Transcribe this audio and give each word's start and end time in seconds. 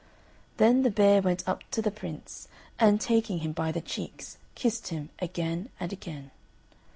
Then 0.57 0.81
the 0.81 0.89
bear 0.89 1.21
went 1.21 1.47
up 1.47 1.63
to 1.69 1.79
the 1.79 1.91
Prince, 1.91 2.47
and 2.79 2.99
taking 2.99 3.41
him 3.41 3.51
by 3.51 3.71
the 3.71 3.81
cheeks, 3.81 4.39
kissed 4.55 4.87
him 4.87 5.09
again 5.19 5.69
and 5.79 5.93
again. 5.93 6.31